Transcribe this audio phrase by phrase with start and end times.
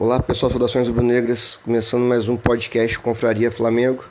[0.00, 4.04] Olá pessoal, saudações rubro-negras, começando mais um podcast Confraria Flamengo.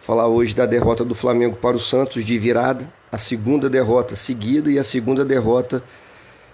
[0.00, 4.70] Falar hoje da derrota do Flamengo para o Santos de virada, a segunda derrota seguida
[4.70, 5.84] e a segunda derrota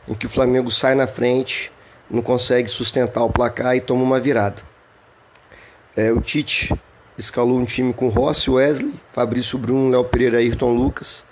[0.08, 1.70] em que o Flamengo sai na frente,
[2.10, 4.60] não consegue sustentar o placar e toma uma virada.
[5.96, 6.74] É, o Tite
[7.16, 11.24] escalou um time com Rossi, Wesley, Fabrício Bruno, Léo Pereira, Ayrton Lucas,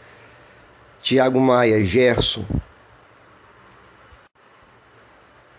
[1.02, 2.44] Thiago Maia, Gerson,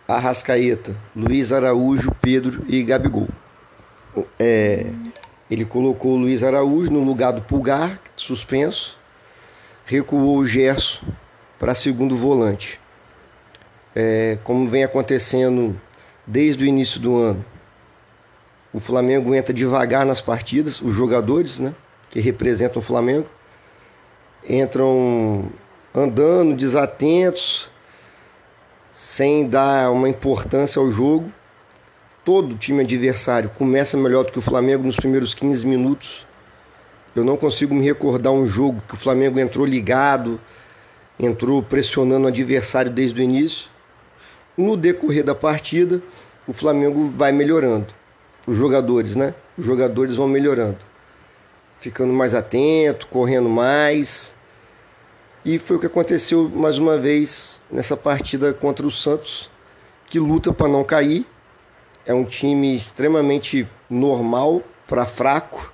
[0.10, 3.28] Arrascaeta, Luiz Araújo, Pedro e Gabigol.
[4.40, 4.92] É,
[5.52, 8.98] ele colocou o Luiz Araújo no lugar do Pulgar, suspenso,
[9.86, 11.06] recuou o Gerson
[11.60, 12.80] para segundo volante.
[13.96, 15.80] É, como vem acontecendo
[16.26, 17.46] desde o início do ano,
[18.74, 21.74] o Flamengo entra devagar nas partidas, os jogadores né,
[22.10, 23.28] que representam o Flamengo
[24.48, 25.52] entram
[25.94, 27.70] andando, desatentos,
[29.00, 31.32] sem dar uma importância ao jogo.
[32.26, 36.28] Todo time adversário começa melhor do que o Flamengo nos primeiros 15 minutos.
[37.16, 40.38] Eu não consigo me recordar um jogo que o Flamengo entrou ligado,
[41.18, 43.70] entrou pressionando o adversário desde o início.
[44.58, 46.02] No decorrer da partida,
[46.46, 47.88] o Flamengo vai melhorando.
[48.46, 49.34] Os jogadores, né?
[49.58, 50.80] Os jogadores vão melhorando.
[51.80, 54.36] Ficando mais atento, correndo mais.
[55.44, 59.50] E foi o que aconteceu mais uma vez nessa partida contra o Santos,
[60.06, 61.26] que luta para não cair.
[62.06, 65.72] É um time extremamente normal para fraco,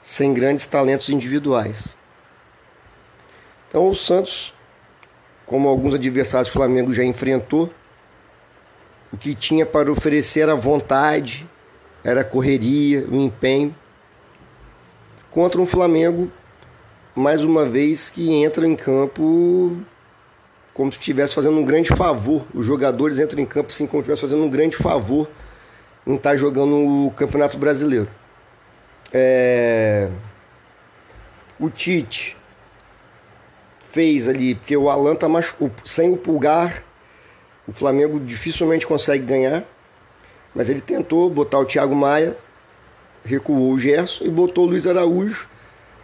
[0.00, 1.96] sem grandes talentos individuais.
[3.68, 4.52] Então o Santos,
[5.46, 7.72] como alguns adversários do Flamengo já enfrentou,
[9.12, 11.48] o que tinha para oferecer era vontade,
[12.02, 13.74] era correria, o empenho.
[15.30, 16.32] Contra um Flamengo
[17.14, 19.76] mais uma vez que entra em campo
[20.72, 22.46] como se estivesse fazendo um grande favor.
[22.54, 25.28] Os jogadores entram em campo assim como se estivesse fazendo um grande favor
[26.06, 26.74] em estar jogando
[27.06, 28.08] o Campeonato Brasileiro.
[29.12, 30.08] É...
[31.60, 32.36] O Tite
[33.90, 35.70] fez ali, porque o Alan tá machucado.
[35.84, 36.82] Sem o pulgar,
[37.68, 39.64] o Flamengo dificilmente consegue ganhar.
[40.54, 42.36] Mas ele tentou botar o Thiago Maia,
[43.24, 45.51] recuou o Gerson e botou o Luiz Araújo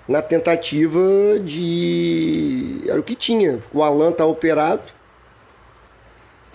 [0.09, 2.81] na tentativa de.
[2.89, 3.61] Era o que tinha.
[3.73, 4.97] O Alan tá operado.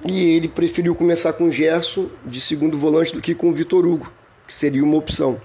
[0.05, 3.85] E ele preferiu começar com o Gerson de segundo volante do que com o Vitor
[3.85, 4.11] Hugo,
[4.45, 5.39] que seria uma opção.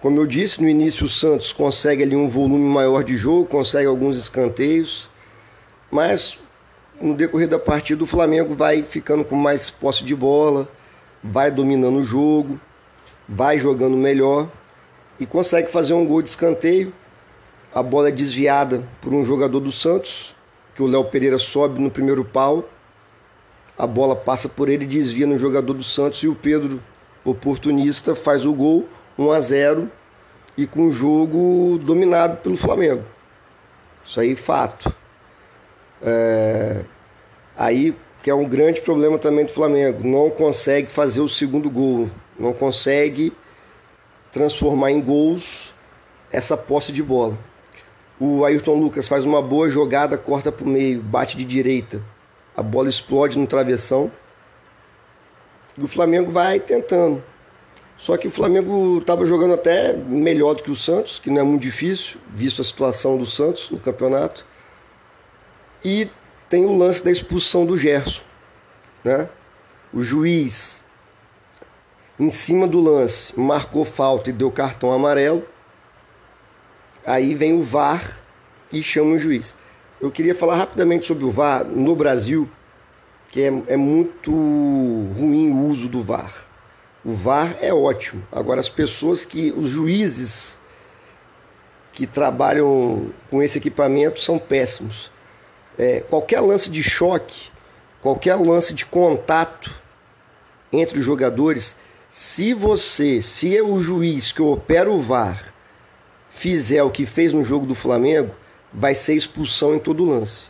[0.00, 3.86] Como eu disse, no início o Santos consegue ali um volume maior de jogo, consegue
[3.86, 5.10] alguns escanteios,
[5.90, 6.38] mas
[6.98, 10.68] no decorrer da partida o Flamengo vai ficando com mais posse de bola,
[11.22, 12.58] vai dominando o jogo,
[13.28, 14.48] vai jogando melhor
[15.18, 16.92] e consegue fazer um gol de escanteio.
[17.74, 20.34] A bola é desviada por um jogador do Santos,
[20.74, 22.68] que o Léo Pereira sobe no primeiro pau.
[23.76, 26.82] A bola passa por ele, desvia no jogador do Santos e o Pedro,
[27.24, 29.90] oportunista, faz o gol 1 a 0
[30.56, 33.04] e com o jogo dominado pelo Flamengo.
[34.04, 34.94] Isso aí fato.
[36.02, 36.84] É...
[37.56, 42.10] Aí que é um grande problema também do Flamengo, não consegue fazer o segundo gol,
[42.38, 43.32] não consegue
[44.38, 45.74] transformar em gols
[46.30, 47.36] essa posse de bola.
[48.20, 52.00] O Ayrton Lucas faz uma boa jogada, corta para o meio, bate de direita,
[52.56, 54.12] a bola explode no travessão.
[55.76, 57.22] E o Flamengo vai tentando.
[57.96, 61.44] Só que o Flamengo estava jogando até melhor do que o Santos, que não é
[61.44, 64.46] muito difícil, visto a situação do Santos no campeonato.
[65.84, 66.08] E
[66.48, 68.22] tem o lance da expulsão do Gerson.
[69.02, 69.28] Né?
[69.92, 70.80] O juiz
[72.18, 75.44] em cima do lance, marcou falta e deu cartão amarelo.
[77.06, 78.20] Aí vem o VAR
[78.72, 79.54] e chama o juiz.
[80.00, 82.48] Eu queria falar rapidamente sobre o VAR no Brasil,
[83.30, 86.46] que é, é muito ruim o uso do VAR.
[87.04, 88.26] O VAR é ótimo.
[88.32, 90.58] Agora, as pessoas que, os juízes
[91.92, 95.10] que trabalham com esse equipamento são péssimos.
[95.76, 97.50] É, qualquer lance de choque,
[98.00, 99.72] qualquer lance de contato
[100.72, 101.76] entre os jogadores
[102.08, 105.52] se você, se é o juiz que opera o VAR
[106.30, 108.34] fizer o que fez no jogo do Flamengo,
[108.72, 110.48] vai ser expulsão em todo lance.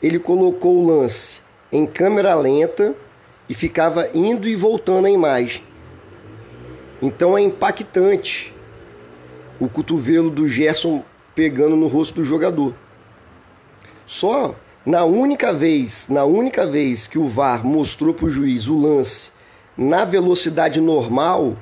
[0.00, 1.40] Ele colocou o lance
[1.72, 2.94] em câmera lenta
[3.48, 5.64] e ficava indo e voltando a imagem.
[7.02, 8.54] Então é impactante
[9.58, 11.02] o cotovelo do Gerson
[11.34, 12.72] pegando no rosto do jogador.
[14.04, 14.54] Só
[14.84, 19.32] na única vez, na única vez que o VAR mostrou para o juiz o lance
[19.76, 21.56] na velocidade normal,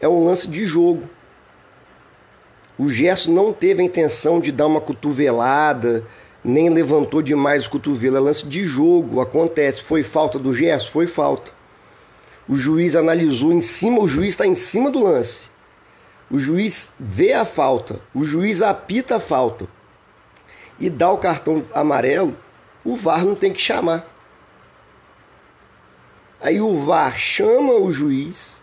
[0.00, 1.08] é um lance de jogo.
[2.78, 6.04] O Gerson não teve a intenção de dar uma cotovelada,
[6.44, 8.18] nem levantou demais o cotovelo.
[8.18, 9.82] É lance de jogo, acontece.
[9.82, 10.90] Foi falta do Gerson?
[10.90, 11.50] Foi falta.
[12.48, 15.48] O juiz analisou em cima, o juiz está em cima do lance.
[16.30, 19.66] O juiz vê a falta, o juiz apita a falta
[20.78, 22.36] e dá o cartão amarelo,
[22.84, 24.15] o VAR não tem que chamar.
[26.40, 28.62] Aí o VAR chama o juiz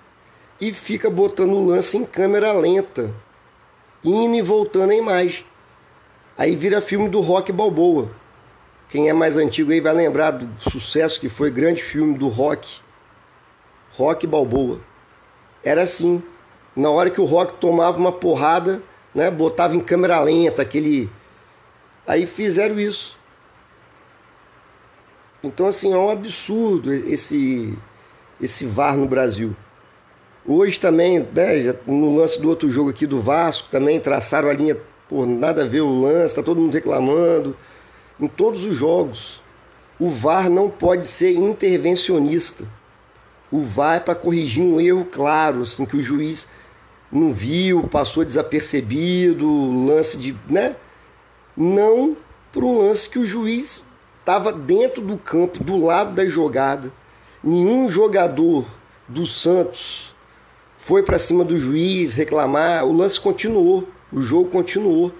[0.59, 3.11] e fica botando o lance em câmera lenta,
[4.03, 5.45] indo e voltando a imagem.
[6.37, 8.09] Aí vira filme do Rock Balboa.
[8.89, 12.79] Quem é mais antigo aí vai lembrar do sucesso que foi grande filme do Rock.
[13.91, 14.79] Rock Balboa.
[15.63, 16.21] Era assim.
[16.75, 18.81] Na hora que o Rock tomava uma porrada,
[19.13, 21.09] né, botava em câmera lenta aquele
[22.05, 23.17] Aí fizeram isso.
[25.43, 27.77] Então, assim, é um absurdo esse,
[28.41, 29.53] esse VAR no Brasil.
[30.45, 34.77] Hoje também, né, no lance do outro jogo aqui do Vasco, também traçaram a linha,
[35.09, 37.57] por nada a ver o lance, tá todo mundo reclamando.
[38.17, 39.41] Em todos os jogos,
[39.99, 42.65] o VAR não pode ser intervencionista.
[43.51, 46.47] O VAR é para corrigir um erro claro, assim, que o juiz
[47.11, 50.77] não viu, passou desapercebido, lance de, né?
[51.55, 52.15] Não
[52.51, 53.83] para um lance que o juiz
[54.23, 56.89] estava dentro do campo, do lado da jogada.
[57.43, 58.65] Nenhum jogador
[59.05, 60.15] do Santos
[60.77, 62.85] foi para cima do juiz reclamar.
[62.85, 65.11] O lance continuou, o jogo continuou.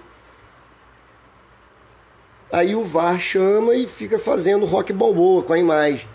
[2.50, 6.08] Aí o VAR chama e fica fazendo rock balboa com a imagem.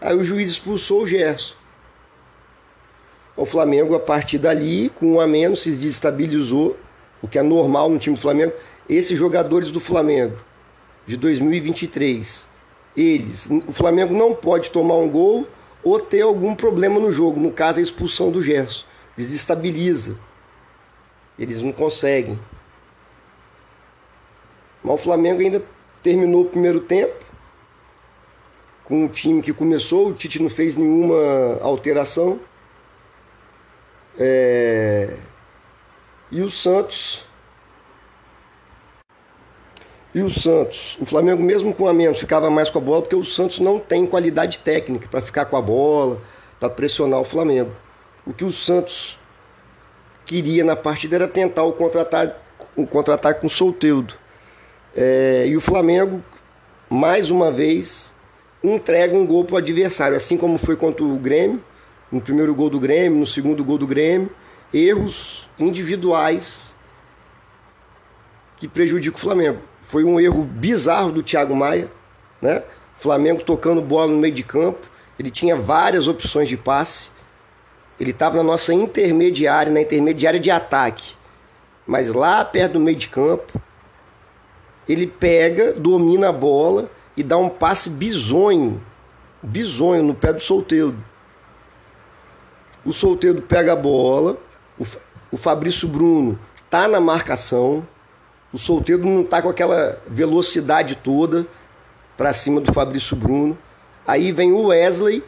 [0.00, 1.56] Aí o juiz expulsou o Gerson.
[3.36, 6.76] O Flamengo, a partir dali, com um a menos, se desestabilizou,
[7.20, 8.52] o que é normal no time do Flamengo.
[8.88, 10.38] Esses jogadores do Flamengo
[11.06, 12.48] de 2023,
[12.96, 15.46] eles, o Flamengo não pode tomar um gol
[15.82, 18.84] ou ter algum problema no jogo, no caso a expulsão do Gerson,
[19.16, 20.18] desestabiliza.
[21.38, 22.38] Eles não conseguem.
[24.82, 25.62] Mas o Flamengo ainda
[26.02, 27.24] terminou o primeiro tempo
[28.84, 32.38] com o time que começou, o Tite não fez nenhuma alteração.
[34.18, 35.16] É...
[36.30, 37.26] E o Santos
[40.14, 43.16] e o Santos, o Flamengo mesmo com a menos ficava mais com a bola porque
[43.16, 46.22] o Santos não tem qualidade técnica para ficar com a bola,
[46.60, 47.72] para pressionar o Flamengo.
[48.24, 49.18] O que o Santos
[50.24, 52.36] queria na partida era tentar o contra-ataque
[52.88, 54.14] contra com o Solteudo.
[54.96, 56.22] É, e o Flamengo,
[56.88, 58.14] mais uma vez,
[58.62, 61.62] entrega um gol para o adversário, assim como foi contra o Grêmio,
[62.10, 64.30] no primeiro gol do Grêmio, no segundo gol do Grêmio,
[64.72, 66.76] erros individuais
[68.56, 69.73] que prejudicam o Flamengo.
[69.94, 71.88] Foi um erro bizarro do Thiago Maia,
[72.42, 72.64] né?
[72.96, 74.88] Flamengo tocando bola no meio de campo.
[75.16, 77.10] Ele tinha várias opções de passe.
[78.00, 81.14] Ele estava na nossa intermediária, na intermediária de ataque.
[81.86, 83.62] Mas lá perto do meio de campo,
[84.88, 88.82] ele pega, domina a bola e dá um passe bizonho.
[89.40, 90.96] Bizonho no pé do solteiro.
[92.84, 94.38] O solteiro pega a bola,
[95.30, 96.36] o Fabrício Bruno
[96.68, 97.86] tá na marcação,
[98.54, 101.44] o solteiro não está com aquela velocidade toda
[102.16, 103.58] para cima do Fabrício Bruno.
[104.06, 105.24] Aí vem o Wesley,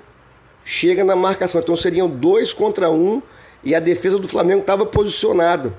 [0.65, 1.61] chega na marcação.
[1.61, 3.21] Então seriam dois contra um
[3.65, 5.75] e a defesa do Flamengo estava posicionada.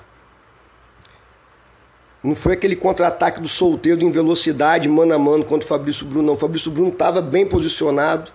[2.22, 6.28] Não foi aquele contra-ataque do solteiro em velocidade, mano a mano contra o Fabrício Bruno,
[6.28, 6.34] não.
[6.34, 8.30] O Fabrício Bruno estava bem posicionado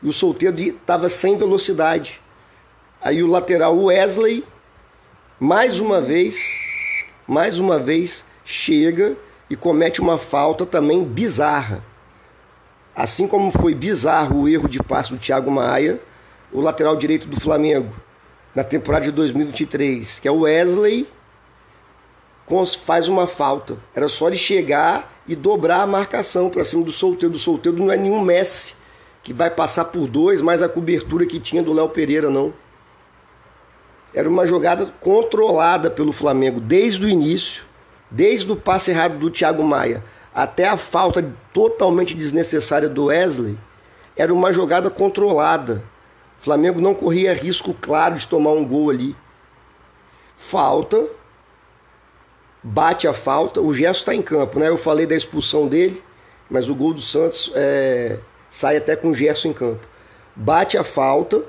[0.00, 2.20] e o solteiro estava sem velocidade.
[3.00, 4.44] Aí o lateral Wesley,
[5.40, 6.36] mais uma vez,
[7.26, 9.16] mais uma vez, chega
[9.48, 11.82] e comete uma falta também bizarra.
[12.94, 16.00] Assim como foi bizarro o erro de passe do Thiago Maia,
[16.52, 17.94] o lateral direito do Flamengo,
[18.54, 21.08] na temporada de 2023, que é o Wesley,
[22.84, 23.78] faz uma falta.
[23.94, 27.32] Era só ele chegar e dobrar a marcação para cima do solteiro.
[27.32, 28.74] Do solteiro não é nenhum Messi
[29.22, 32.52] que vai passar por dois, mais a cobertura que tinha do Léo Pereira, não.
[34.12, 37.71] Era uma jogada controlada pelo Flamengo desde o início
[38.12, 40.04] desde o passe errado do Thiago Maia
[40.34, 43.58] até a falta totalmente desnecessária do Wesley,
[44.16, 45.82] era uma jogada controlada.
[46.38, 49.16] O Flamengo não corria risco claro de tomar um gol ali.
[50.36, 51.06] Falta,
[52.62, 54.68] bate a falta, o gesto está em campo, né?
[54.68, 56.02] Eu falei da expulsão dele,
[56.50, 59.86] mas o gol do Santos é, sai até com o Gerson em campo.
[60.34, 61.42] Bate a falta,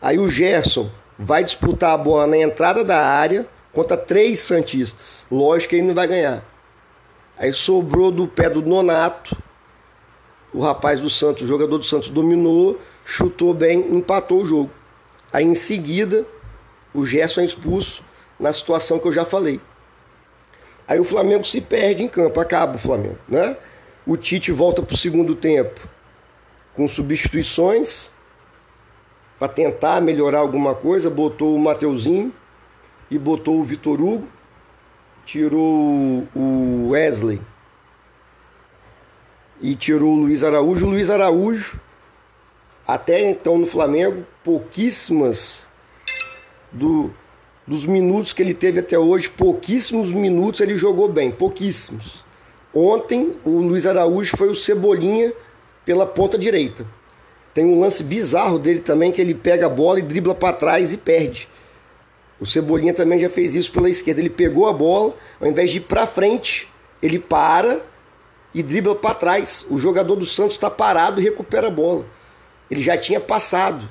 [0.00, 5.24] aí o Gerson vai disputar a bola na entrada da área, contra três Santistas.
[5.30, 6.44] Lógico que ele não vai ganhar.
[7.36, 9.36] Aí sobrou do pé do Nonato.
[10.52, 14.70] O rapaz do Santos, o jogador do Santos, dominou, chutou bem, empatou o jogo.
[15.32, 16.26] Aí em seguida,
[16.92, 18.04] o Gerson é expulso
[18.38, 19.60] na situação que eu já falei.
[20.86, 23.56] Aí o Flamengo se perde em campo, acaba o Flamengo, né?
[24.06, 25.88] O Tite volta para o segundo tempo
[26.74, 28.10] com substituições
[29.38, 32.32] para tentar melhorar alguma coisa, botou o Mateuzinho
[33.12, 34.26] e botou o Vitor Hugo,
[35.22, 37.42] tirou o Wesley
[39.60, 40.86] e tirou o Luiz Araújo.
[40.86, 41.78] O Luiz Araújo,
[42.86, 45.68] até então no Flamengo, pouquíssimas
[46.72, 47.12] do,
[47.66, 52.24] dos minutos que ele teve até hoje, pouquíssimos minutos ele jogou bem, pouquíssimos.
[52.74, 55.34] Ontem o Luiz Araújo foi o Cebolinha
[55.84, 56.86] pela ponta direita.
[57.52, 60.94] Tem um lance bizarro dele também que ele pega a bola e dribla para trás
[60.94, 61.51] e perde.
[62.42, 64.20] O Cebolinha também já fez isso pela esquerda.
[64.20, 66.68] Ele pegou a bola, ao invés de ir para frente,
[67.00, 67.80] ele para
[68.52, 69.64] e dribla para trás.
[69.70, 72.04] O jogador do Santos está parado e recupera a bola.
[72.68, 73.88] Ele já tinha passado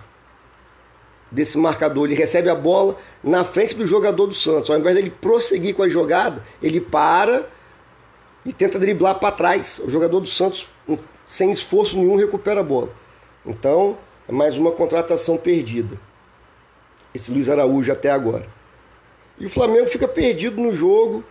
[1.31, 2.07] desse marcador.
[2.07, 4.69] Ele recebe a bola na frente do jogador do Santos.
[4.69, 7.47] Ao invés dele prosseguir com a jogada, ele para
[8.45, 9.79] e tenta driblar para trás.
[9.79, 10.67] O jogador do Santos,
[11.25, 12.93] sem esforço nenhum, recupera a bola.
[13.45, 15.97] Então, é mais uma contratação perdida.
[17.13, 18.45] Esse Luiz Araújo até agora.
[19.39, 21.23] E o Flamengo fica perdido no jogo,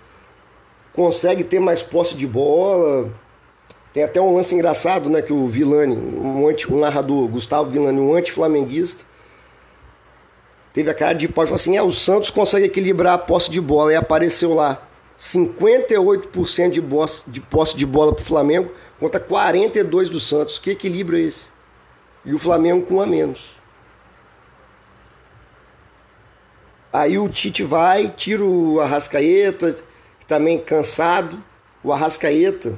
[0.93, 3.09] consegue ter mais posse de bola.
[3.93, 5.23] Tem até um lance engraçado, né?
[5.23, 9.05] Que o Vilani, um, anti, um narrador, Gustavo Vilani, um anti-flamenguista,
[10.73, 13.51] teve a cara de pau e falou assim: é, o Santos consegue equilibrar a posse
[13.51, 13.93] de bola.
[13.93, 14.87] E apareceu lá
[15.19, 20.59] 58% de, boss, de posse de bola para o Flamengo contra 42% do Santos.
[20.59, 21.51] Que equilíbrio é esse?
[22.25, 23.60] E o Flamengo com um a menos.
[26.93, 29.77] Aí o Tite vai, tira o Arrascaeta,
[30.19, 31.41] que também cansado.
[31.85, 32.77] O Arrascaeta,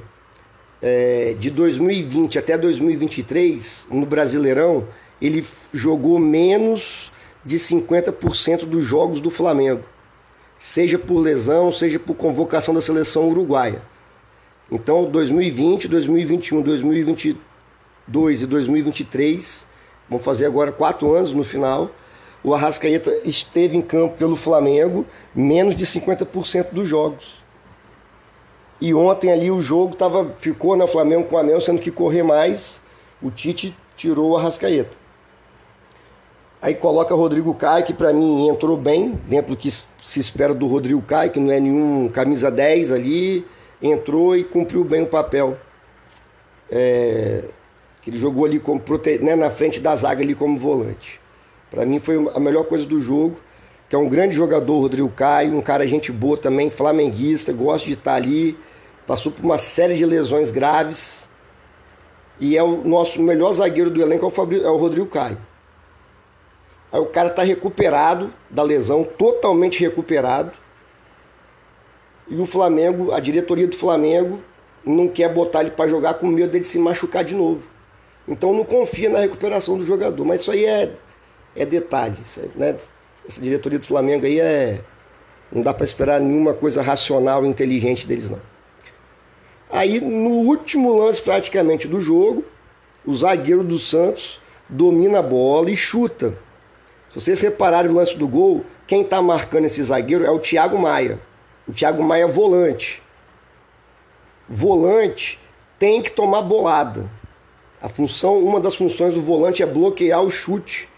[0.81, 4.87] é, de 2020 até 2023, no Brasileirão,
[5.19, 5.43] ele
[5.73, 7.11] jogou menos
[7.43, 9.83] de 50% dos jogos do Flamengo.
[10.57, 13.81] Seja por lesão, seja por convocação da seleção uruguaia.
[14.71, 19.67] Então, 2020, 2021, 2022 e 2023,
[20.07, 21.89] vão fazer agora quatro anos no final
[22.43, 27.41] o Arrascaeta esteve em campo pelo Flamengo menos de 50% dos jogos.
[28.81, 32.21] E ontem ali o jogo tava, ficou na Flamengo com o Anel, sendo que correr
[32.21, 32.81] mais,
[33.21, 34.97] o Tite tirou o Arrascaeta.
[36.61, 40.67] Aí coloca Rodrigo Caio, que para mim entrou bem, dentro do que se espera do
[40.67, 43.45] Rodrigo Caio, que não é nenhum camisa 10 ali,
[43.81, 45.57] entrou e cumpriu bem o papel.
[46.69, 47.45] É,
[48.05, 48.81] ele jogou ali como
[49.21, 51.22] né, na frente da zaga ali como volante.
[51.73, 53.35] Para mim foi a melhor coisa do jogo,
[53.89, 57.93] que é um grande jogador, Rodrigo Caio, um cara gente boa também, flamenguista, gosta de
[57.93, 58.55] estar ali,
[59.07, 61.27] passou por uma série de lesões graves
[62.39, 65.39] e é o nosso melhor zagueiro do elenco é o, é o Rodrigo Caio.
[66.91, 70.51] Aí o cara está recuperado da lesão, totalmente recuperado.
[72.27, 74.39] E o Flamengo, a diretoria do Flamengo,
[74.85, 77.63] não quer botar ele para jogar com medo dele se machucar de novo.
[78.27, 80.23] Então não confia na recuperação do jogador.
[80.23, 80.95] Mas isso aí é
[81.55, 82.17] é detalhe.
[82.55, 82.75] Né?
[83.27, 84.81] Essa diretoria do Flamengo aí é.
[85.51, 88.41] Não dá para esperar nenhuma coisa racional e inteligente deles, não.
[89.69, 92.43] Aí, no último lance praticamente do jogo,
[93.05, 96.37] o zagueiro do Santos domina a bola e chuta.
[97.09, 100.77] Se vocês repararem o lance do gol, quem está marcando esse zagueiro é o Thiago
[100.77, 101.19] Maia.
[101.67, 103.01] O Thiago Maia é volante.
[104.49, 105.39] Volante
[105.77, 107.09] tem que tomar bolada.
[107.81, 110.89] A função, uma das funções do volante é bloquear o chute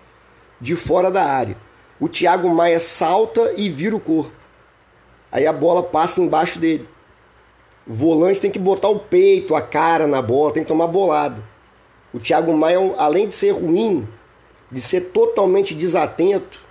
[0.59, 1.57] de fora da área.
[1.99, 4.31] O Thiago Maia salta e vira o corpo.
[5.31, 6.87] Aí a bola passa embaixo dele.
[7.87, 11.43] O volante tem que botar o peito, a cara na bola, tem que tomar bolado.
[12.13, 14.07] O Thiago Maia, além de ser ruim,
[14.71, 16.65] de ser totalmente desatento,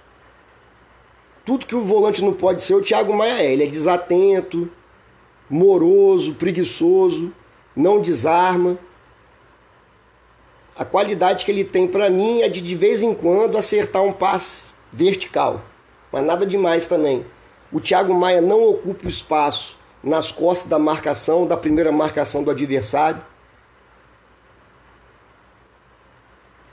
[1.44, 3.52] tudo que o volante não pode ser, o Thiago Maia é.
[3.52, 4.70] Ele é desatento,
[5.48, 7.32] moroso, preguiçoso,
[7.76, 8.78] não desarma.
[10.76, 14.12] A qualidade que ele tem para mim é de de vez em quando acertar um
[14.12, 15.62] passe vertical,
[16.10, 17.24] mas nada demais também.
[17.72, 22.50] O Thiago Maia não ocupa o espaço nas costas da marcação, da primeira marcação do
[22.50, 23.22] adversário.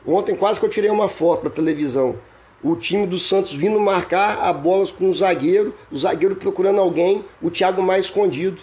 [0.05, 2.15] Ontem quase que eu tirei uma foto da televisão.
[2.63, 7.23] O time do Santos vindo marcar a bola com o zagueiro, o zagueiro procurando alguém,
[7.39, 8.61] o Thiago Maia escondido.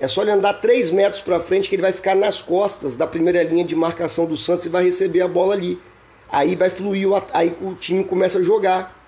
[0.00, 3.06] É só ele andar 3 metros para frente que ele vai ficar nas costas da
[3.06, 5.80] primeira linha de marcação do Santos e vai receber a bola ali.
[6.28, 8.98] Aí vai fluir, aí o time começa a jogar.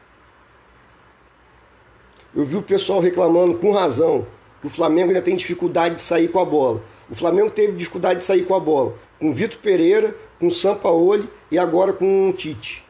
[2.34, 4.26] Eu vi o pessoal reclamando com razão
[4.60, 6.82] que o Flamengo ainda tem dificuldade de sair com a bola.
[7.10, 11.56] O Flamengo teve dificuldade de sair com a bola com Vitor Pereira, com Sampaoli e
[11.56, 12.84] agora com o Tite.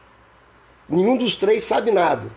[0.89, 2.27] Nenhum dos três sabe nada.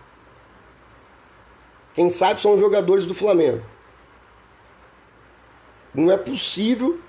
[1.95, 3.63] Quem sabe são os jogadores do Flamengo.
[5.97, 6.99] Não é possível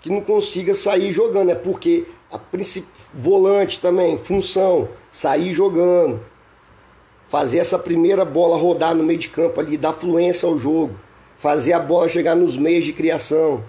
[0.00, 1.50] que não consiga sair jogando.
[1.50, 2.40] É porque a
[3.12, 6.24] volante também, função, sair jogando,
[7.28, 10.98] fazer essa primeira bola rodar no meio de campo ali, dar fluência ao jogo,
[11.36, 13.62] fazer a bola chegar nos meios de criação.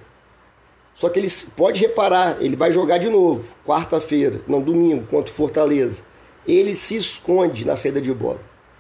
[0.96, 5.36] Só que ele pode reparar, ele vai jogar de novo, quarta-feira, não domingo, contra o
[5.36, 6.02] Fortaleza.
[6.48, 8.40] Ele se esconde na saída de bola.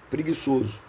[0.09, 0.86] Preguiçoso.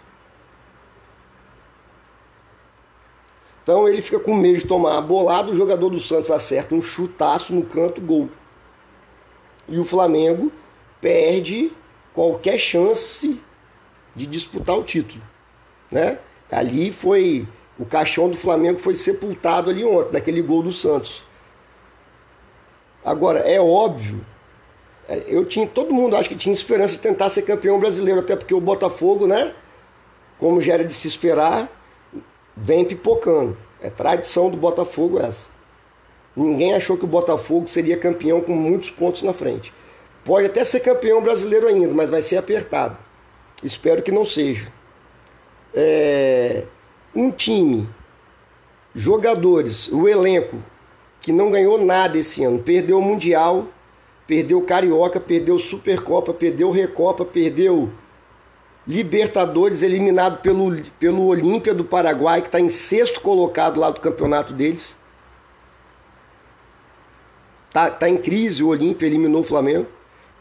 [3.69, 6.81] Então ele fica com medo de tomar a bolada, o jogador do Santos acerta um
[6.81, 8.27] chutaço no canto, gol.
[9.67, 10.51] E o Flamengo
[10.99, 11.71] perde
[12.11, 13.39] qualquer chance
[14.15, 15.21] de disputar o título,
[15.91, 16.17] né?
[16.51, 17.47] Ali foi
[17.77, 21.23] o caixão do Flamengo foi sepultado ali ontem, naquele gol do Santos.
[23.05, 24.25] Agora, é óbvio,
[25.07, 28.35] é, eu tinha, todo mundo acho que tinha esperança de tentar ser campeão brasileiro, até
[28.35, 29.53] porque o Botafogo, né,
[30.39, 31.78] como já era de se esperar,
[32.61, 33.57] vem pipocando.
[33.81, 35.49] É tradição do Botafogo essa.
[36.35, 39.73] Ninguém achou que o Botafogo seria campeão com muitos pontos na frente.
[40.23, 42.97] Pode até ser campeão brasileiro ainda, mas vai ser apertado.
[43.63, 44.71] Espero que não seja.
[45.73, 46.63] É...
[47.15, 47.89] Um time,
[48.93, 50.57] jogadores, o elenco
[51.19, 53.67] que não ganhou nada esse ano, perdeu o Mundial,
[54.27, 57.89] perdeu o Carioca, perdeu Supercopa, perdeu Recopa, perdeu
[58.89, 64.51] Libertadores eliminado pelo, pelo Olímpia do Paraguai, que está em sexto colocado lá do campeonato
[64.51, 64.97] deles.
[67.71, 69.85] Tá, tá em crise, o Olímpia eliminou o Flamengo.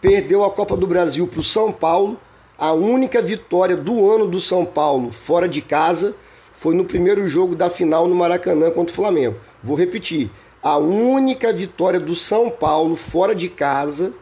[0.00, 2.19] Perdeu a Copa do Brasil para o São Paulo.
[2.57, 6.17] A única vitória do ano do São Paulo fora de casa
[6.55, 9.37] foi no primeiro jogo da final no Maracanã contra o Flamengo.
[9.62, 10.31] Vou repetir.
[10.62, 14.14] A única vitória do São Paulo fora de casa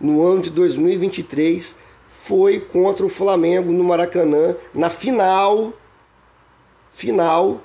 [0.00, 1.76] no ano de 2023
[2.28, 5.72] foi contra o Flamengo no Maracanã, na final,
[6.92, 7.62] final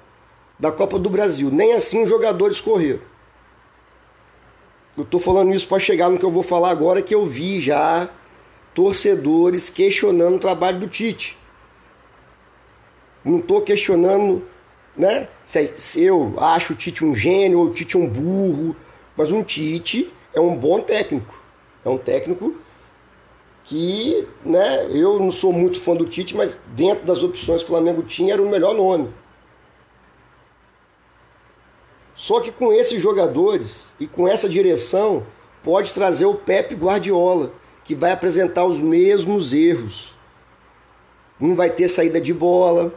[0.57, 1.51] da Copa do Brasil.
[1.51, 3.01] Nem assim os jogadores correram.
[4.95, 7.59] Eu estou falando isso para chegar no que eu vou falar agora, que eu vi
[7.59, 8.09] já
[8.73, 11.37] torcedores questionando o trabalho do Tite.
[13.21, 14.47] Não estou questionando
[14.95, 18.73] né, se eu acho o Tite um gênio ou o Tite um burro,
[19.17, 21.41] mas um Tite é um bom técnico.
[21.83, 22.62] É um técnico
[23.63, 27.73] que né, eu não sou muito fã do Tite, mas dentro das opções que o
[27.73, 29.09] Flamengo tinha era o melhor nome.
[32.13, 35.25] Só que com esses jogadores e com essa direção,
[35.63, 37.51] pode trazer o Pepe Guardiola,
[37.83, 40.13] que vai apresentar os mesmos erros.
[41.39, 42.93] Não vai ter saída de bola,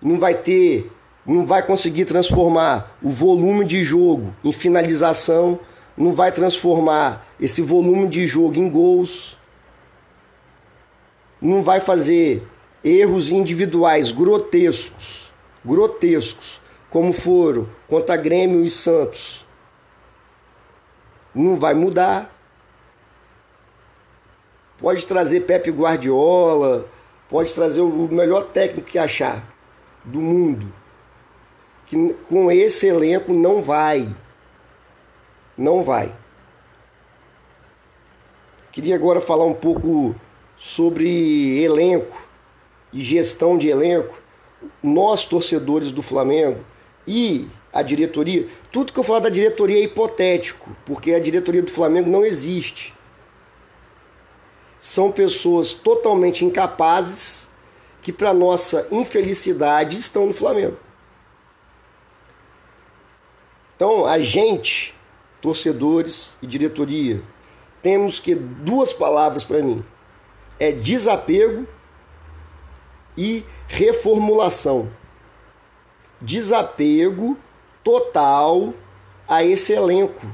[0.00, 0.90] não vai ter,
[1.26, 5.58] não vai conseguir transformar o volume de jogo em finalização,
[5.96, 9.36] não vai transformar esse volume de jogo em gols
[11.40, 12.46] não vai fazer
[12.82, 15.30] erros individuais grotescos,
[15.64, 19.44] grotescos, como foram contra Grêmio e Santos.
[21.34, 22.34] Não vai mudar.
[24.78, 26.88] Pode trazer Pepe Guardiola,
[27.28, 29.44] pode trazer o melhor técnico que achar
[30.04, 30.72] do mundo.
[31.86, 34.14] Que com esse elenco não vai.
[35.56, 36.14] Não vai.
[38.72, 40.14] Queria agora falar um pouco
[40.56, 42.26] sobre elenco
[42.92, 44.18] e gestão de elenco,
[44.82, 46.64] nós torcedores do Flamengo
[47.06, 51.70] e a diretoria, tudo que eu falar da diretoria é hipotético, porque a diretoria do
[51.70, 52.94] Flamengo não existe.
[54.80, 57.50] São pessoas totalmente incapazes
[58.02, 60.78] que, para nossa infelicidade, estão no Flamengo.
[63.74, 64.94] Então, a gente,
[65.42, 67.22] torcedores e diretoria,
[67.82, 69.84] temos que duas palavras para mim:
[70.58, 71.66] é desapego
[73.16, 74.90] e reformulação.
[76.20, 77.36] Desapego
[77.82, 78.74] total
[79.28, 80.26] a esse elenco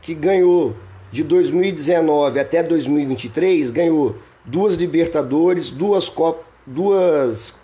[0.00, 0.74] que ganhou
[1.10, 7.54] de 2019 até 2023 ganhou duas Libertadores, duas Copas, duas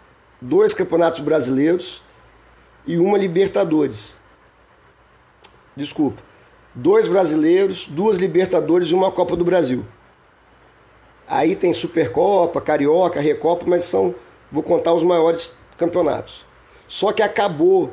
[0.40, 2.02] dois Campeonatos Brasileiros
[2.86, 4.20] e uma Libertadores.
[5.74, 6.22] Desculpa.
[6.74, 9.84] Dois brasileiros, duas Libertadores e uma Copa do Brasil.
[11.28, 14.14] Aí tem Supercopa, Carioca, Recopa, mas são,
[14.50, 16.46] vou contar os maiores campeonatos.
[16.86, 17.92] Só que acabou.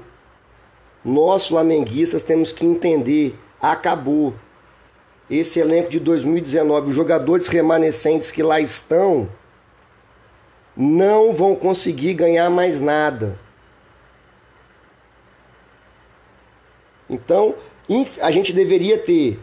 [1.04, 4.34] Nós, flamenguistas, temos que entender, acabou.
[5.30, 9.30] Esse elenco de 2019, os jogadores remanescentes que lá estão,
[10.76, 13.38] não vão conseguir ganhar mais nada.
[17.10, 17.56] Então,
[18.22, 19.40] a gente deveria ter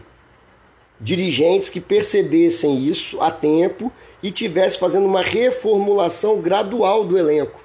[0.99, 7.61] dirigentes que percebessem isso a tempo e tivessem fazendo uma reformulação gradual do elenco.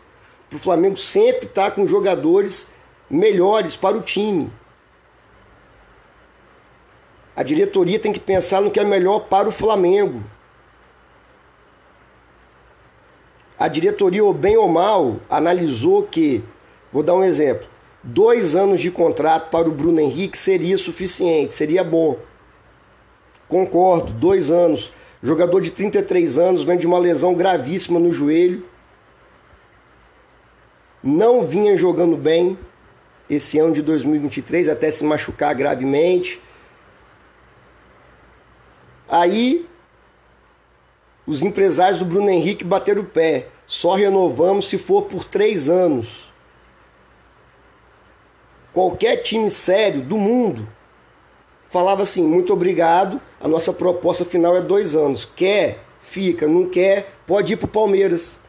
[0.49, 2.71] para o Flamengo sempre estar tá com jogadores
[3.11, 4.51] melhores para o time.
[7.37, 10.25] A diretoria tem que pensar no que é melhor para o Flamengo.
[13.59, 16.43] A diretoria, ou bem ou mal, analisou que,
[16.93, 17.69] vou dar um exemplo,
[18.03, 22.17] dois anos de contrato para o Bruno Henrique seria suficiente, seria bom.
[23.49, 24.93] Concordo, dois anos.
[25.23, 28.65] Jogador de 33 anos vem de uma lesão gravíssima no joelho.
[31.03, 32.59] Não vinha jogando bem
[33.29, 36.41] esse ano de 2023, até se machucar gravemente.
[39.09, 39.67] Aí
[41.27, 43.49] os empresários do Bruno Henrique bateram o pé.
[43.67, 46.33] Só renovamos se for por três anos.
[48.73, 50.69] Qualquer time sério do mundo
[51.71, 55.25] falava assim: muito obrigado, a nossa proposta final é dois anos.
[55.25, 58.41] Quer, fica, não quer, pode ir para o Palmeiras.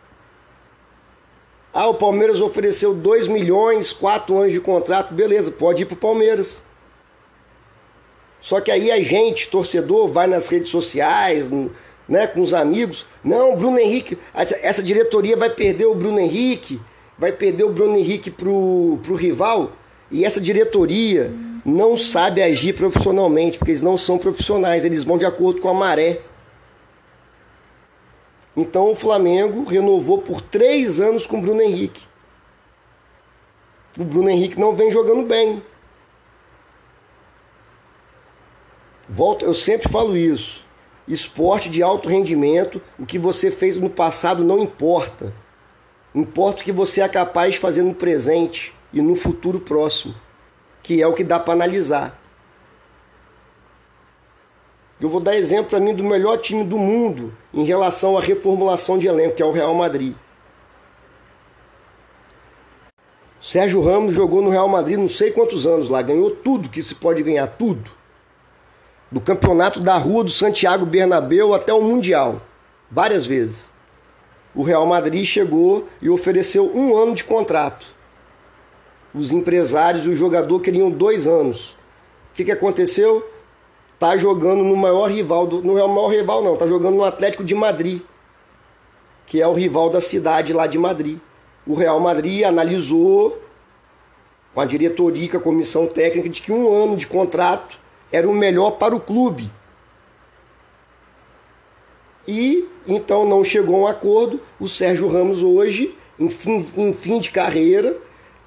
[1.71, 5.97] Ah, o Palmeiras ofereceu 2 milhões, 4 anos de contrato, beleza, pode ir para o
[5.97, 6.63] Palmeiras.
[8.41, 11.47] Só que aí a gente, torcedor, vai nas redes sociais,
[12.07, 13.05] né, com os amigos.
[13.23, 16.81] Não, Bruno Henrique, essa diretoria vai perder o Bruno Henrique,
[17.17, 19.73] vai perder o Bruno Henrique pro, pro rival.
[20.09, 21.31] E essa diretoria
[21.69, 25.73] não sabe agir profissionalmente, porque eles não são profissionais, eles vão de acordo com a
[25.73, 26.21] maré.
[28.55, 32.07] Então o Flamengo renovou por três anos com o Bruno Henrique.
[33.97, 35.63] O Bruno Henrique não vem jogando bem.
[39.07, 40.65] Volto, eu sempre falo isso.
[41.07, 45.33] Esporte de alto rendimento, o que você fez no passado não importa.
[46.13, 50.15] Importa o que você é capaz de fazer no presente e no futuro próximo,
[50.81, 52.19] que é o que dá para analisar.
[54.99, 58.97] Eu vou dar exemplo para mim do melhor time do mundo em relação à reformulação
[58.97, 60.13] de elenco, que é o Real Madrid.
[63.39, 66.93] Sérgio Ramos jogou no Real Madrid não sei quantos anos lá, ganhou tudo que se
[66.93, 67.89] pode ganhar, tudo.
[69.09, 72.41] Do campeonato da rua do Santiago Bernabéu até o Mundial,
[72.91, 73.71] várias vezes.
[74.53, 77.98] O Real Madrid chegou e ofereceu um ano de contrato
[79.13, 81.71] os empresários e o jogador queriam dois anos.
[82.31, 83.27] O que, que aconteceu?
[83.97, 87.03] Tá jogando no maior rival, do, não é o maior rival não, tá jogando no
[87.03, 88.01] Atlético de Madrid,
[89.25, 91.19] que é o rival da cidade lá de Madrid.
[91.67, 93.41] O Real Madrid analisou
[94.53, 97.77] com a diretoria, com a comissão técnica, de que um ano de contrato
[98.11, 99.51] era o melhor para o clube.
[102.27, 104.41] E então não chegou a um acordo.
[104.59, 107.97] O Sérgio Ramos hoje, em fim, em fim de carreira,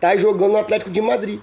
[0.03, 1.41] está jogando no Atlético de Madrid.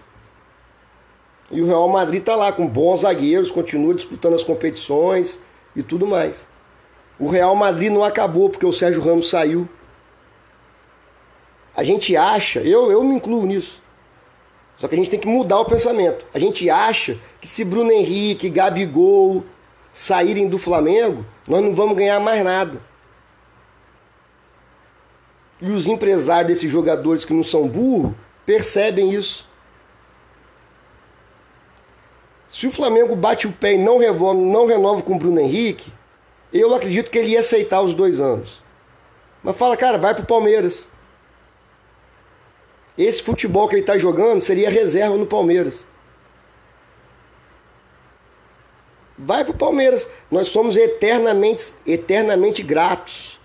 [1.50, 5.42] E o Real Madrid está lá com bons zagueiros, continua disputando as competições
[5.74, 6.46] e tudo mais.
[7.18, 9.68] O Real Madrid não acabou porque o Sérgio Ramos saiu.
[11.74, 13.82] A gente acha, eu, eu me incluo nisso.
[14.76, 16.26] Só que a gente tem que mudar o pensamento.
[16.34, 19.46] A gente acha que se Bruno Henrique, Gabigol
[19.94, 22.82] saírem do Flamengo, nós não vamos ganhar mais nada.
[25.62, 28.14] E os empresários desses jogadores que não são burros
[28.50, 29.48] percebem isso.
[32.50, 35.94] Se o Flamengo bate o pé e não renova, não renova com o Bruno Henrique,
[36.52, 38.60] eu acredito que ele ia aceitar os dois anos.
[39.44, 40.90] Mas fala, cara, vai pro Palmeiras.
[42.98, 45.88] Esse futebol que ele está jogando seria reserva no Palmeiras.
[49.16, 50.10] Vai pro Palmeiras.
[50.32, 53.40] Nós somos eternamente, eternamente gratos.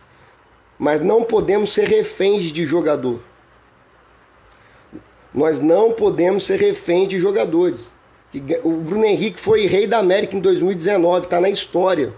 [0.78, 3.20] Mas não podemos ser reféns de jogador.
[5.34, 7.92] Nós não podemos ser reféns de jogadores.
[8.62, 12.12] O Bruno Henrique foi rei da América em 2019, está na história.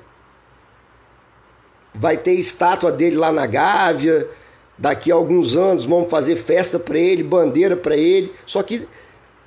[1.94, 4.28] Vai ter estátua dele lá na Gávea.
[4.76, 8.34] Daqui a alguns anos vamos fazer festa para ele, bandeira para ele.
[8.44, 8.86] Só que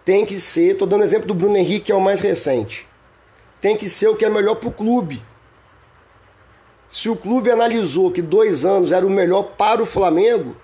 [0.04, 2.88] tem que ser, estou dando exemplo do Bruno Henrique, que é o mais recente.
[3.62, 5.24] Tem que ser o que é melhor para o clube.
[6.90, 10.56] Se o clube analisou que dois anos era o melhor para o Flamengo,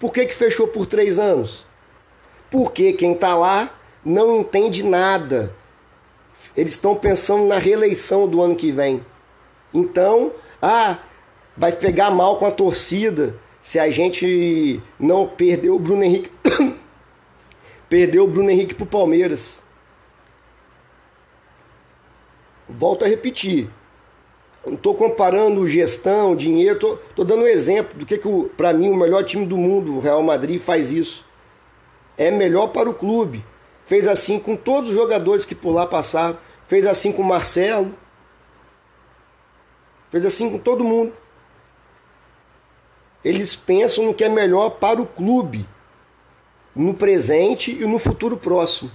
[0.00, 1.67] por que, que fechou por três anos?
[2.50, 5.54] Porque quem está lá não entende nada.
[6.56, 9.04] Eles estão pensando na reeleição do ano que vem.
[9.72, 10.98] Então, ah,
[11.56, 16.32] vai pegar mal com a torcida se a gente não perder o Bruno Henrique.
[17.88, 19.62] perdeu o Bruno Henrique para o Palmeiras.
[22.68, 23.68] Volto a repetir.
[24.64, 28.96] Não estou comparando gestão, dinheiro, estou dando um exemplo do que, que para mim, o
[28.96, 31.27] melhor time do mundo, o Real Madrid, faz isso
[32.18, 33.44] é melhor para o clube.
[33.86, 36.36] Fez assim com todos os jogadores que por lá passaram.
[36.66, 37.94] Fez assim com o Marcelo.
[40.10, 41.12] Fez assim com todo mundo.
[43.24, 45.68] eles pensam no que é melhor para o clube,
[46.74, 48.90] no presente e no futuro próximo.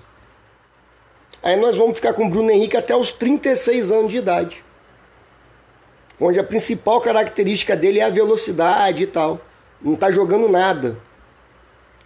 [1.42, 4.64] Aí nós vamos ficar com o Bruno Henrique até os 36 anos de idade.
[6.20, 9.42] Onde a principal característica dele é a velocidade e tal.
[9.82, 10.98] Não está jogando nada.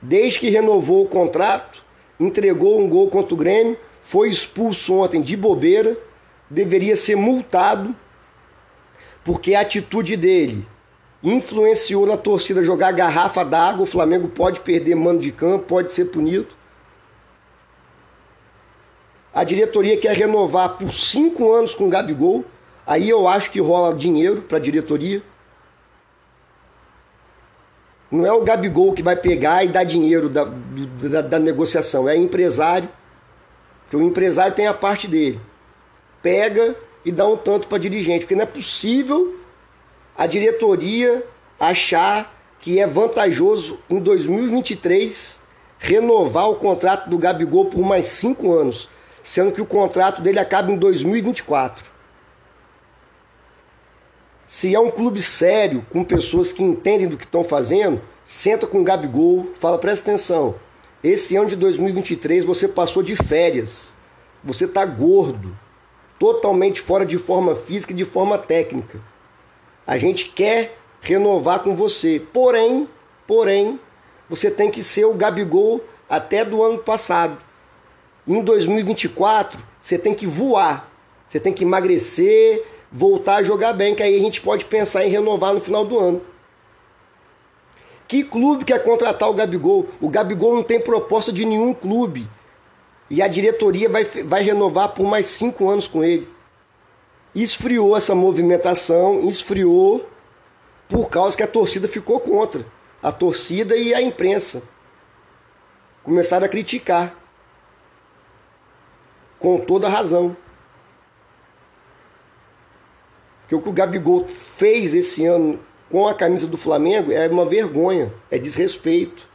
[0.02, 1.84] Desde que renovou o contrato,
[2.20, 5.98] entregou um gol contra o Grêmio, foi expulso ontem de bobeira,
[6.50, 7.96] deveria ser multado,
[9.24, 10.66] porque a atitude dele
[11.22, 13.84] influenciou na torcida jogar garrafa d'água.
[13.84, 16.48] O Flamengo pode perder mando de campo, pode ser punido.
[19.34, 22.46] A diretoria quer renovar por cinco anos com o Gabigol.
[22.86, 25.22] Aí eu acho que rola dinheiro para a diretoria.
[28.12, 32.16] Não é o Gabigol que vai pegar e dar dinheiro da, da, da negociação, é
[32.16, 32.90] empresário.
[33.84, 35.40] Porque o empresário tem a parte dele.
[36.22, 39.36] Pega e dá um tanto para dirigente, porque não é possível
[40.18, 41.24] a diretoria
[41.60, 45.40] achar que é vantajoso em 2023
[45.80, 48.90] renovar o contrato do Gabigol por mais cinco anos
[49.28, 51.97] sendo que o contrato dele acaba em 2024.
[54.48, 58.80] Se é um clube sério, com pessoas que entendem do que estão fazendo, senta com
[58.80, 60.56] o Gabigol, fala, presta atenção,
[61.04, 63.94] esse ano de 2023 você passou de férias,
[64.42, 65.54] você está gordo,
[66.18, 69.02] totalmente fora de forma física e de forma técnica.
[69.86, 72.88] A gente quer renovar com você, porém,
[73.28, 73.78] porém,
[74.30, 77.38] você tem que ser o Gabigol até do ano passado.
[78.26, 80.90] Em 2024, você tem que voar,
[81.28, 82.66] você tem que emagrecer,
[82.98, 86.00] voltar a jogar bem, que aí a gente pode pensar em renovar no final do
[86.00, 86.22] ano.
[88.08, 89.88] Que clube quer contratar o Gabigol?
[90.02, 92.28] O Gabigol não tem proposta de nenhum clube.
[93.08, 96.28] E a diretoria vai, vai renovar por mais cinco anos com ele.
[97.36, 100.10] Esfriou essa movimentação, esfriou
[100.90, 102.66] por causa que a torcida ficou contra.
[103.04, 104.64] A torcida e a imprensa
[106.04, 107.16] começaram a criticar
[109.38, 110.36] com toda razão.
[113.48, 115.58] Porque o que o Gabigol fez esse ano
[115.90, 119.26] com a camisa do Flamengo é uma vergonha, é desrespeito.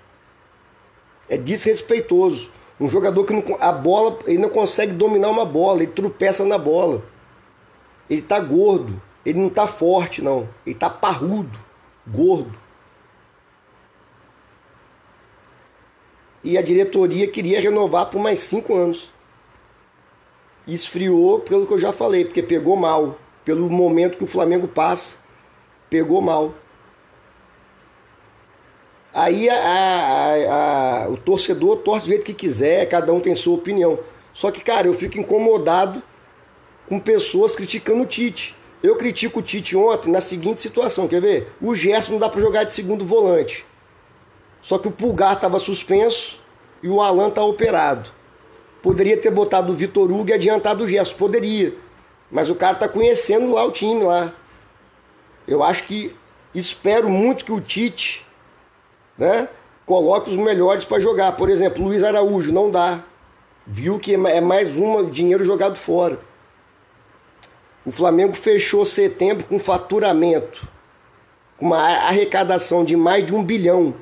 [1.31, 2.51] É desrespeitoso.
[2.79, 6.59] Um jogador que não, a bola, ele não consegue dominar uma bola, ele tropeça na
[6.59, 7.03] bola.
[8.11, 11.59] Ele tá gordo, ele não tá forte não, ele tá parrudo,
[12.07, 12.53] gordo.
[16.45, 19.11] E a diretoria queria renovar por mais cinco anos
[20.67, 23.19] esfriou pelo que eu já falei, porque pegou mal.
[23.45, 25.17] Pelo momento que o Flamengo passa,
[25.91, 26.55] pegou mal.
[29.13, 33.55] Aí a, a, a, o torcedor torce do jeito que quiser, cada um tem sua
[33.55, 33.99] opinião.
[34.33, 36.03] Só que, cara, eu fico incomodado
[36.89, 38.57] com pessoas criticando o Tite.
[38.83, 41.53] Eu critico o Tite ontem na seguinte situação, quer ver?
[41.61, 43.67] O Gerson não dá para jogar de segundo volante.
[44.63, 46.41] Só que o Pulgar estava suspenso
[46.83, 48.11] e o Alan tá operado.
[48.83, 51.75] Poderia ter botado o Vitor Hugo e adiantado o Gerson, poderia.
[52.33, 54.33] Mas o cara tá conhecendo lá o time lá.
[55.47, 56.17] Eu acho que
[56.55, 58.27] espero muito que o Tite,
[59.19, 59.49] né,
[59.85, 61.33] coloque os melhores para jogar.
[61.33, 63.05] Por exemplo, Luiz Araújo não dá.
[63.67, 66.19] Viu que é mais um dinheiro jogado fora.
[67.85, 70.67] O Flamengo fechou setembro com faturamento,
[71.59, 73.95] com uma arrecadação de mais de um bilhão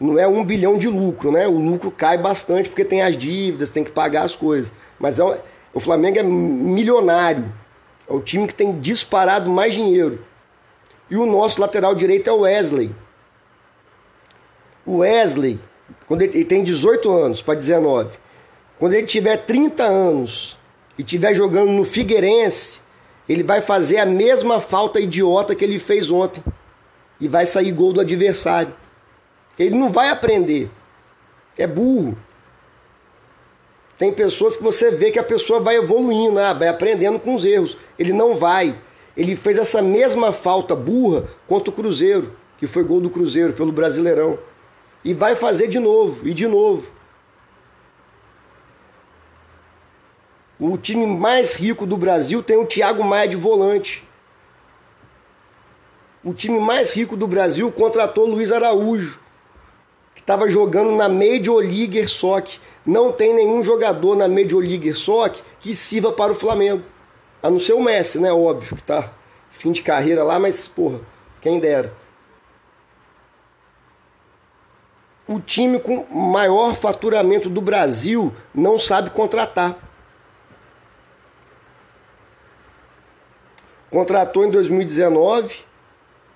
[0.00, 1.46] não é um bilhão de lucro, né?
[1.46, 4.72] O lucro cai bastante porque tem as dívidas, tem que pagar as coisas.
[4.98, 7.52] Mas é, o Flamengo é milionário.
[8.08, 10.24] É o time que tem disparado mais dinheiro.
[11.08, 12.94] E o nosso lateral direito é o Wesley.
[14.84, 15.60] O Wesley,
[16.06, 18.18] quando ele, ele tem 18 anos para 19,
[18.78, 20.58] quando ele tiver 30 anos
[20.98, 22.80] e estiver jogando no Figueirense,
[23.28, 26.42] ele vai fazer a mesma falta idiota que ele fez ontem.
[27.20, 28.74] E vai sair gol do adversário.
[29.58, 30.70] Ele não vai aprender.
[31.56, 32.16] É burro.
[34.00, 36.54] Tem pessoas que você vê que a pessoa vai evoluindo, né?
[36.54, 37.76] vai aprendendo com os erros.
[37.98, 38.74] Ele não vai.
[39.14, 43.70] Ele fez essa mesma falta burra contra o Cruzeiro, que foi gol do Cruzeiro pelo
[43.70, 44.38] Brasileirão.
[45.04, 46.90] E vai fazer de novo, e de novo.
[50.58, 54.02] O time mais rico do Brasil tem o Thiago Maia de volante.
[56.24, 59.20] O time mais rico do Brasil contratou Luiz Araújo
[60.20, 62.60] que estava jogando na Major League Soccer.
[62.84, 66.82] Não tem nenhum jogador na Major League Soccer que sirva para o Flamengo.
[67.42, 68.32] A não ser o Messi, né?
[68.32, 69.12] Óbvio, que tá
[69.50, 71.00] fim de carreira lá, mas, porra,
[71.40, 71.92] quem dera.
[75.28, 79.76] O time com maior faturamento do Brasil não sabe contratar.
[83.90, 85.70] Contratou em 2019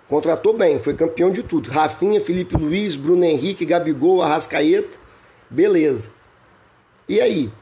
[0.09, 1.71] Contratou bem, foi campeão de tudo.
[1.71, 4.99] Rafinha, Felipe Luiz, Bruno Henrique, Gabigol, Arrascaeta.
[5.49, 6.11] Beleza.
[7.09, 7.53] E aí?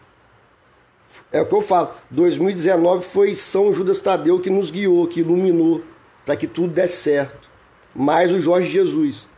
[1.33, 1.95] É o que eu falo.
[2.11, 5.83] 2019 foi São Judas Tadeu que nos guiou, que iluminou
[6.25, 7.51] para que tudo desse certo.
[7.95, 9.29] Mais o Jorge Jesus.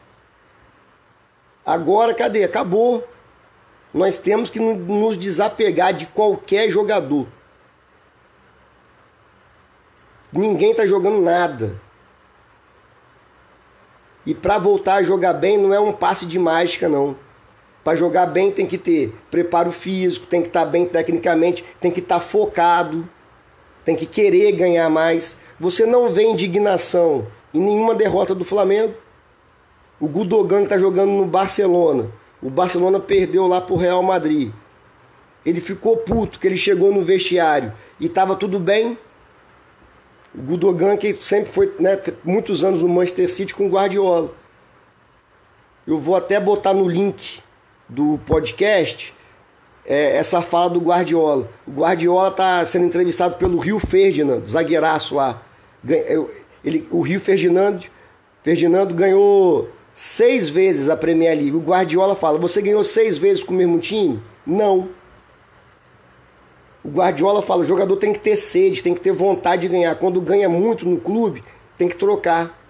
[1.64, 2.45] Agora, cadê?
[2.45, 3.07] Acabou.
[3.93, 7.27] Nós temos que nos desapegar de qualquer jogador.
[10.33, 11.81] Ninguém está jogando nada.
[14.27, 17.17] E para voltar a jogar bem não é um passe de mágica, não.
[17.85, 21.90] Para jogar bem tem que ter preparo físico, tem que estar tá bem tecnicamente, tem
[21.90, 23.07] que estar tá focado,
[23.85, 25.38] tem que querer ganhar mais.
[25.61, 28.94] Você não vê indignação em nenhuma derrota do Flamengo.
[30.01, 32.11] O Gudogan que está jogando no Barcelona.
[32.42, 34.51] O Barcelona perdeu lá para o Real Madrid.
[35.44, 37.70] Ele ficou puto que ele chegou no vestiário
[38.01, 38.99] e estava tudo bem.
[40.35, 44.33] O Gudogan, que sempre foi né, muitos anos no Manchester City com Guardiola.
[45.87, 47.44] Eu vou até botar no link
[47.88, 49.14] do podcast
[49.87, 51.49] é, essa fala do Guardiola.
[51.66, 55.42] O Guardiola está sendo entrevistado pelo Rio Ferdinand, zagueiraço lá.
[56.64, 57.81] Ele, o Rio Ferdinand,
[58.42, 61.57] Ferdinando ganhou seis vezes a Premier League.
[61.57, 64.23] O Guardiola fala: Você ganhou seis vezes com o mesmo time?
[64.47, 64.88] Não.
[66.83, 69.94] O Guardiola fala: o jogador tem que ter sede, tem que ter vontade de ganhar.
[69.97, 71.44] Quando ganha muito no clube,
[71.77, 72.63] tem que trocar.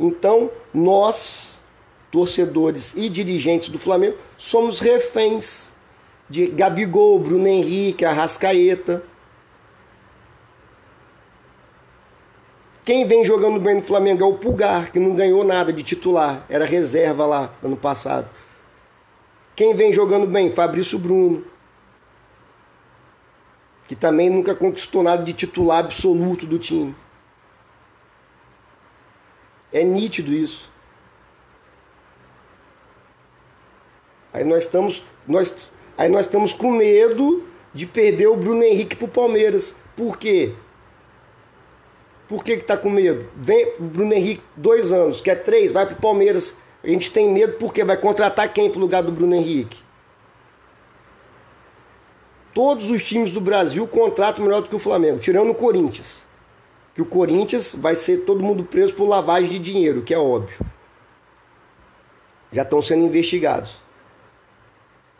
[0.00, 1.60] Então, nós,
[2.10, 5.74] torcedores e dirigentes do Flamengo, somos reféns
[6.26, 9.04] de Gabigol, Bruno Henrique, Arrascaeta.
[12.82, 16.46] Quem vem jogando bem no Flamengo é o Pulgar, que não ganhou nada de titular,
[16.48, 18.30] era reserva lá ano passado.
[19.54, 20.50] Quem vem jogando bem?
[20.50, 21.44] Fabrício Bruno.
[23.86, 26.96] Que também nunca conquistou nada de titular absoluto do time.
[29.72, 30.70] É nítido isso.
[34.32, 39.08] Aí nós estamos, nós, aí nós estamos com medo de perder o Bruno Henrique pro
[39.08, 39.74] Palmeiras.
[39.96, 40.52] Por quê?
[42.28, 43.28] Por que, que tá com medo?
[43.34, 46.56] Vem o Bruno Henrique, dois anos, quer três, vai pro Palmeiras.
[46.82, 49.82] A gente tem medo porque vai contratar quem pro lugar do Bruno Henrique?
[52.54, 56.24] Todos os times do Brasil contratam melhor do que o Flamengo, tirando o Corinthians.
[56.94, 60.58] Que o Corinthians vai ser todo mundo preso por lavagem de dinheiro, que é óbvio.
[62.52, 63.80] Já estão sendo investigados.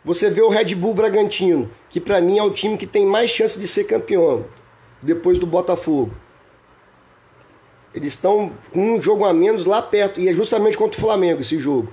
[0.03, 3.29] Você vê o Red Bull Bragantino, que para mim é o time que tem mais
[3.29, 4.45] chance de ser campeão,
[5.01, 6.11] depois do Botafogo.
[7.93, 10.19] Eles estão com um jogo a menos lá perto.
[10.19, 11.91] E é justamente contra o Flamengo esse jogo.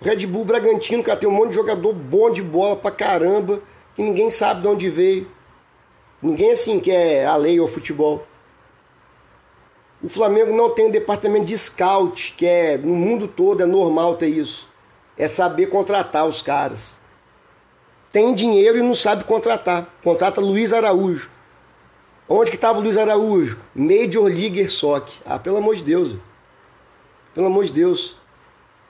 [0.00, 3.62] Red Bull Bragantino, cara, tem um monte de jogador bom de bola pra caramba.
[3.94, 5.28] Que ninguém sabe de onde veio.
[6.20, 8.26] Ninguém assim quer a lei ao futebol.
[10.02, 14.16] O Flamengo não tem um departamento de scout, que é no mundo todo é normal
[14.16, 14.68] ter isso.
[15.16, 17.00] É saber contratar os caras.
[18.10, 19.88] Tem dinheiro e não sabe contratar.
[20.02, 21.30] Contrata Luiz Araújo.
[22.28, 23.58] Onde que estava o Luiz Araújo?
[23.74, 25.14] Major League Soccer.
[25.24, 26.16] Ah, pelo amor de Deus.
[27.32, 28.16] Pelo amor de Deus.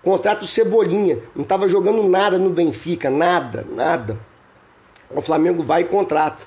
[0.03, 1.19] Contrato Cebolinha.
[1.37, 3.11] Não estava jogando nada no Benfica.
[3.11, 4.19] Nada, nada.
[5.11, 6.47] O Flamengo vai e contrata.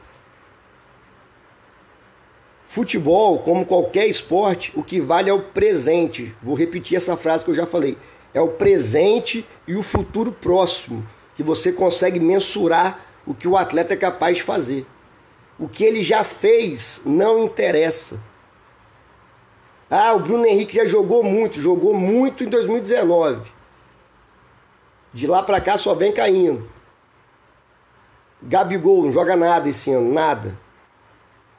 [2.66, 6.36] Futebol, como qualquer esporte, o que vale é o presente.
[6.42, 7.98] Vou repetir essa frase que eu já falei.
[8.34, 13.94] É o presente e o futuro próximo que você consegue mensurar o que o atleta
[13.94, 14.86] é capaz de fazer.
[15.60, 18.20] O que ele já fez não interessa.
[19.90, 23.50] Ah, o Bruno Henrique já jogou muito, jogou muito em 2019.
[25.14, 26.70] De lá para cá só vem caindo.
[28.42, 30.58] Gabigol não joga nada esse ano, nada.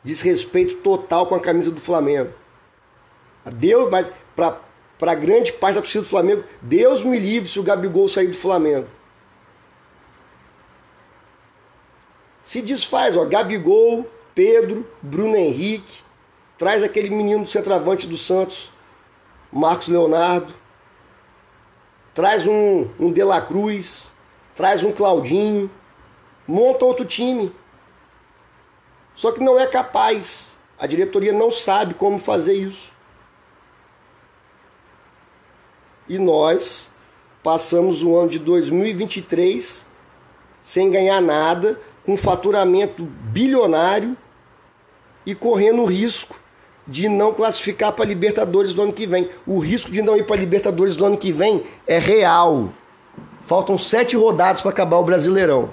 [0.06, 2.32] Desrespeito total com a camisa do Flamengo.
[3.44, 8.08] Deus, mas para grande parte da torcida do Flamengo, Deus me livre se o Gabigol
[8.08, 8.88] sair do Flamengo.
[12.46, 16.00] se desfaz, ó, Gabigol, Pedro, Bruno Henrique,
[16.56, 18.70] traz aquele menino do centroavante do Santos,
[19.52, 20.54] Marcos Leonardo,
[22.14, 24.12] traz um, um De La Cruz,
[24.54, 25.68] traz um Claudinho,
[26.46, 27.52] monta outro time.
[29.16, 32.92] Só que não é capaz, a diretoria não sabe como fazer isso.
[36.08, 36.90] E nós
[37.42, 39.86] passamos o ano de 2023
[40.62, 44.16] sem ganhar nada, com faturamento bilionário
[45.24, 46.38] e correndo o risco
[46.86, 49.30] de não classificar para Libertadores do ano que vem.
[49.46, 52.70] O risco de não ir para Libertadores do ano que vem é real.
[53.46, 55.70] Faltam sete rodadas para acabar o Brasileirão.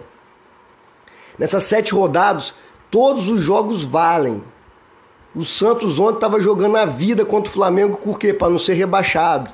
[1.37, 2.53] Nessas sete rodadas,
[2.93, 4.43] todos os jogos valem.
[5.35, 8.31] O Santos ontem estava jogando a vida contra o Flamengo, por quê?
[8.31, 9.49] Para não ser rebaixado.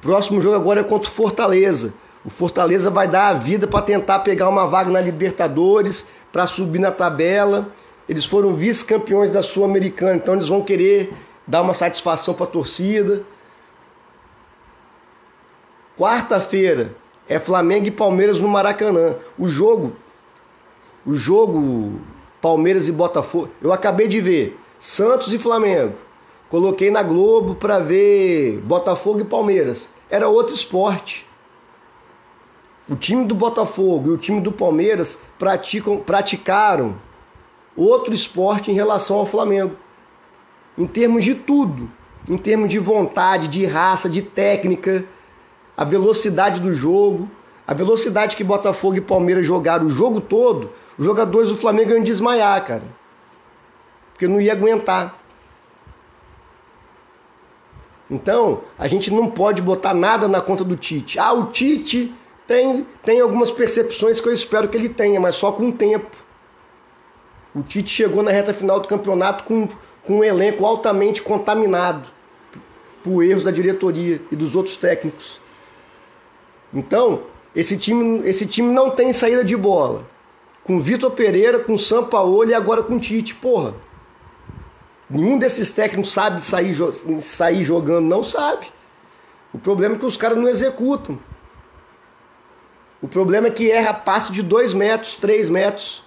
[0.00, 1.92] Próximo jogo agora é contra o Fortaleza.
[2.24, 6.78] O Fortaleza vai dar a vida para tentar pegar uma vaga na Libertadores, para subir
[6.78, 7.66] na tabela.
[8.08, 11.12] Eles foram vice-campeões da Sul-Americana, então eles vão querer
[11.44, 13.24] dar uma satisfação para a torcida.
[15.98, 16.94] Quarta-feira
[17.28, 19.16] é Flamengo e Palmeiras no Maracanã.
[19.36, 19.96] O jogo,
[21.06, 22.00] o jogo
[22.40, 25.94] Palmeiras e Botafogo, eu acabei de ver Santos e Flamengo.
[26.48, 29.88] Coloquei na Globo para ver Botafogo e Palmeiras.
[30.10, 31.26] Era outro esporte.
[32.88, 36.96] O time do Botafogo e o time do Palmeiras praticam, praticaram
[37.76, 39.74] outro esporte em relação ao Flamengo.
[40.76, 41.90] Em termos de tudo,
[42.28, 45.04] em termos de vontade, de raça, de técnica,
[45.76, 47.28] a velocidade do jogo,
[47.66, 52.02] a velocidade que Botafogo e Palmeiras jogaram o jogo todo, os jogadores do Flamengo iam
[52.02, 52.84] desmaiar, cara.
[54.12, 55.18] Porque não ia aguentar.
[58.10, 61.18] Então, a gente não pode botar nada na conta do Tite.
[61.18, 62.14] Ah, o Tite
[62.46, 66.16] tem, tem algumas percepções que eu espero que ele tenha, mas só com o tempo.
[67.54, 69.68] O Tite chegou na reta final do campeonato com,
[70.04, 72.08] com um elenco altamente contaminado
[73.02, 75.40] por erros da diretoria e dos outros técnicos.
[76.72, 77.22] Então,
[77.54, 80.13] esse time, esse time não tem saída de bola.
[80.64, 83.34] Com Vitor Pereira, com Sampaoli e agora com Tite.
[83.34, 83.74] Porra.
[85.08, 86.74] Nenhum desses técnicos sabe sair,
[87.20, 88.66] sair jogando, não sabe.
[89.52, 91.18] O problema é que os caras não executam.
[93.00, 96.02] O problema é que erra passo de 2 metros, 3 metros.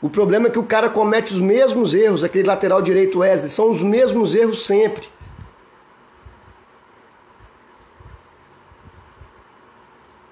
[0.00, 3.70] O problema é que o cara comete os mesmos erros, aquele lateral direito Wesley, são
[3.70, 5.08] os mesmos erros sempre.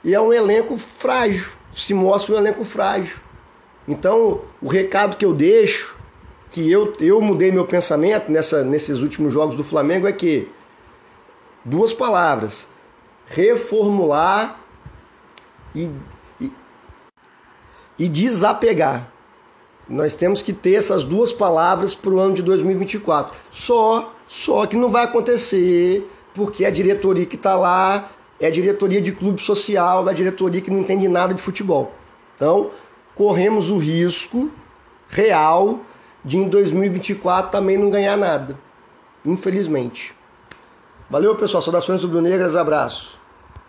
[0.05, 3.17] E é um elenco frágil, se mostra um elenco frágil.
[3.87, 5.97] Então, o recado que eu deixo,
[6.51, 10.49] que eu, eu mudei meu pensamento nessa, nesses últimos jogos do Flamengo, é que
[11.65, 12.69] duas palavras:
[13.27, 14.61] reformular
[15.75, 15.91] e,
[16.41, 16.53] e,
[17.99, 19.11] e desapegar.
[19.89, 23.37] Nós temos que ter essas duas palavras para o ano de 2024.
[23.51, 28.11] Só, só que não vai acontecer porque a diretoria que está lá
[28.41, 31.93] é a diretoria de clube social, é a diretoria que não entende nada de futebol.
[32.37, 32.71] Então,
[33.15, 34.51] corremos o risco
[35.09, 35.81] real
[36.25, 38.59] de em 2024 também não ganhar nada.
[39.25, 40.15] Infelizmente.
[41.11, 41.63] Valeu, pessoal.
[41.63, 42.57] Saudações rubro-negras.
[42.57, 43.22] Abraço.